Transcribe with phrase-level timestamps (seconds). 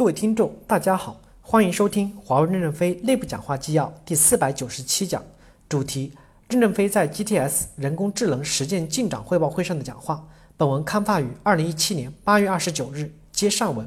[0.00, 5.22] 各位听众，大家好，欢迎收听华为任正非内部讲话纪要第四百九十七讲，
[5.68, 6.14] 主题：
[6.48, 10.26] 任正非在 GTS 人工智能实践进展汇报会上的讲话。
[10.56, 13.86] 本文刊发于二零一七年八月二十九日，接上文。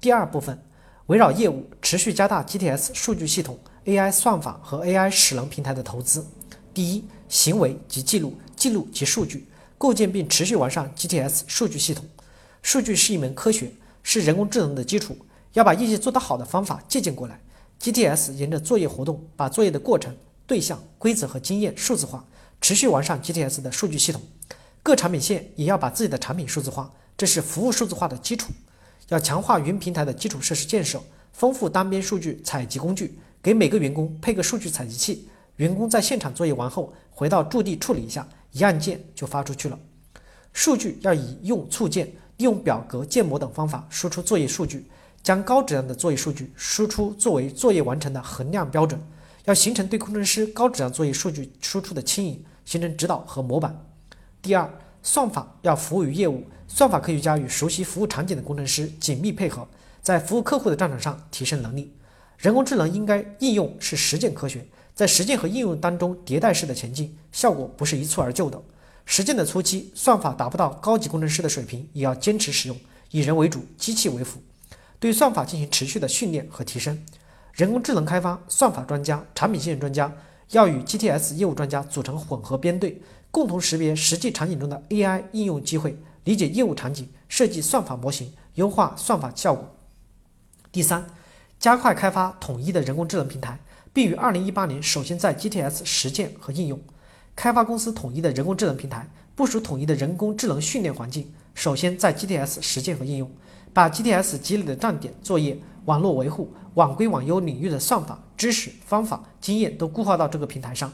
[0.00, 0.60] 第二部分，
[1.06, 6.26] 围绕业务持续加大 GTS 数据系统、AI 算法和 AI 使能平台的投资。
[6.74, 9.46] 第一，行为及记录，记录及数据，
[9.78, 12.04] 构建并持续完善 GTS 数据系统。
[12.60, 13.70] 数据是一门科学，
[14.02, 15.16] 是人工智能的基础。
[15.54, 17.40] 要把业绩做得好的方法借鉴过来
[17.80, 20.14] ，GTS 沿着作业活动，把作业的过程、
[20.48, 22.24] 对象、规则和经验数字化，
[22.60, 24.20] 持续完善 GTS 的数据系统。
[24.82, 28.52] 各产品线也要把自己的产品数字化，这是服务数字化的基础。
[29.10, 31.00] 要强化云平台的基础设施建设，
[31.32, 35.28] 丰富单边数据采集工具，给每个员工配个数据采集器。
[35.56, 39.78] 员工在现场作业完后，回到驻地处理一下，一按键就发出去了。
[40.52, 42.06] 数据要以用促建、
[42.38, 44.84] 利用表格、建模等方法输出作业数据。
[45.24, 49.00] 将高质量的作业数据输出作为作业完成的衡量标准，
[49.46, 53.74] 要形成对工程师高质量作业数据输出的牵引，形成指导和模板。
[54.42, 54.70] 第二，
[55.02, 59.66] 算法要服务于业务，算法科学家与熟悉服务场景的工程师紧密配合，
[60.02, 61.90] 在服务客户的战场上提升能力。
[62.36, 68.62] 人工智能应该应用是实践科学，在实践和应用当中迭代式的前进，效果不是一蹴而就的。
[69.06, 72.76] 实践的初期，算法达不到高级工程师的水平，也要坚持使用，
[73.10, 74.38] 以人为主，机器为辅。
[74.98, 77.04] 对算法进行持续的训练和提升，
[77.52, 80.12] 人工智能开发算法专家、产品线专家
[80.50, 83.00] 要与 GTS 业务专家组成混合编队，
[83.30, 89.74] 共同识别实际场景中的 AI 应用机会，理解业务场景，设计算法模型，优化算法效果。
[90.72, 91.06] 第三，
[91.58, 93.58] 加快开发统一的人工智能平台，
[93.92, 96.80] 并于2018年首先在 GTS 实践和应用。
[97.36, 103.30] 开发公司统一的人工智能平台，部署统一的人工智能训练环境，首先在 GTS 实践和应用。
[103.74, 110.90] 把 GTS 积累的站点作业、网络维护、网规网优领域的算法知识、方法、经验都固化到这个平台上。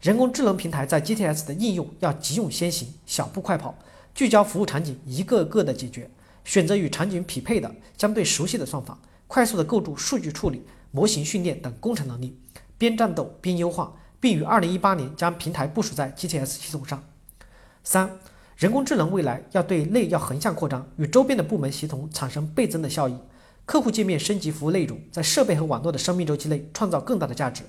[0.00, 3.72] 人工智能平台在 GTS 的应用要急用先行，小步快跑，
[4.12, 6.10] 聚焦服务场景，一个个的解决，
[6.44, 12.36] 选择与场景匹配的、相对熟悉的算法，快速的构筑数据处理、模型训练等工程能力，
[12.76, 17.00] 边战斗边优化，并于2018年将平台部署在 GTS 系统上。
[17.84, 18.10] 三。
[18.56, 23.14] 人工智能未来要对内要横向扩张，与周边的部门协同产生倍增的效益。
[23.66, 27.64] 客户界面升级服务内容，在设备和网络的生命周期内创造更大的价值。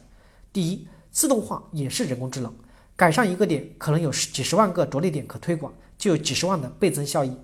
[0.54, 2.56] 第一，自动化也是人工智能，
[2.96, 7.36] 改善一个点可能有十几十万个着力点可推广，就有几十万的倍增效益。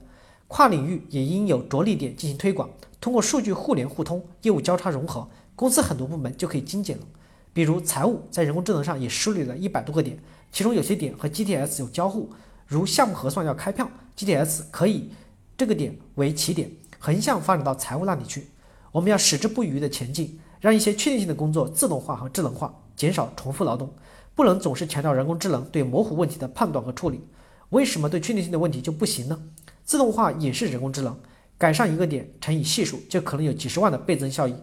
[0.48, 2.70] 跨领域也应有着力点进行推广，
[3.02, 7.04] 通过数据互联互通、业务交叉融合，公司很多部门就可以精简了。
[7.52, 10.18] 比如财务在人工智能上也梳理了一百多个点，
[10.50, 12.30] 其中有些点和 GTS 有交互。
[12.68, 15.12] 如项目核算要开票，GTS 可以
[15.58, 18.48] 这个点为起点，横向发展到财务那里去。
[18.92, 23.94] 我们要矢志不渝的前进，让一些确定性的工作自动化和智能化，减少重复劳动。
[24.36, 27.22] 不能总是强调人工智能对模糊问题的判断和处理。
[27.70, 29.40] 为什么对确定性的问题就不行呢？
[29.84, 31.20] 自动化也是人工智能，
[31.58, 34.56] 改善一个点乘以系数，就可能有几十万的倍增效益。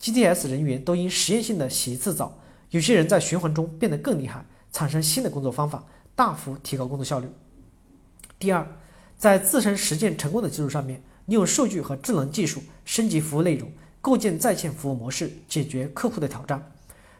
[0.00, 2.38] GTS 人员都应实验性的洗一次澡，
[2.70, 5.84] 有些人在循环中变得更厉害，产生新的工作方法，
[6.14, 7.26] 大幅提高工作效率。
[8.38, 8.66] 第二，
[9.16, 16.70] 在自身实践成功的基础上面，利用数据和智能技术升级服务内容，构建在线服务模式，解决客户的挑战。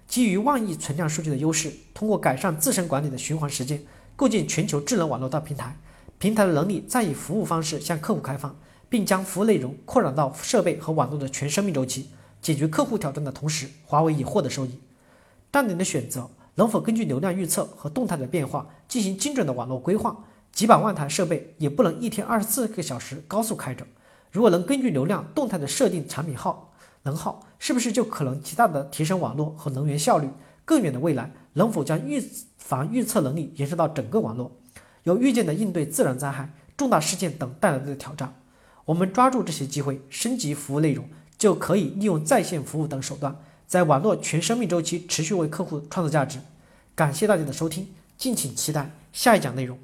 [0.06, 3.82] 基于万亿存量数据的优势，通过改善自身管理的循环实践，
[4.14, 5.74] 构建全球智能网络大平台。
[6.18, 8.54] 平台的能力再以服务方式向客户开放，
[8.90, 12.10] 并将服务内容扩展到设备和网络的全生命周期，
[12.42, 14.78] 解决客户挑战的同时，华为也获得收益。
[15.50, 20.14] 站点的选择能否根据流量预测和动态的变化进行精准的网络规划？
[20.56, 23.86] 几百万台设备也不能一天二十四个小时高速开着。
[24.32, 26.72] 如果能根据流量动态的设定产品耗
[27.02, 30.30] 能耗，是不是就可能极大的提升网络和能源效率？
[30.64, 34.50] 更远的未来，能否将预防预测能力延伸到整个网络，
[35.02, 38.34] 有预见的应对自然灾害、重大事件等带来的挑战？
[38.86, 41.06] 我们抓住这些机会，升级服务内容，
[41.36, 43.36] 就可以利用在线服务等手段，
[43.66, 46.38] 在网络全生命周期持续为客户创造价值。
[46.94, 49.78] 感谢大家的收听，敬请期待下一讲内容。